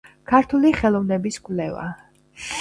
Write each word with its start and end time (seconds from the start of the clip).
ქართული 0.29 0.71
ხელოვნების 0.77 1.37
კვლევა. 1.51 1.85